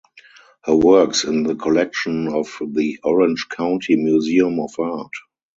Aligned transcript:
Her 0.63 0.75
work 0.75 1.11
is 1.11 1.25
in 1.25 1.43
the 1.43 1.53
collection 1.53 2.27
of 2.27 2.57
the 2.59 2.97
Orange 3.03 3.47
County 3.49 3.97
Museum 3.97 4.59
of 4.59 4.71
Art. 4.79 5.13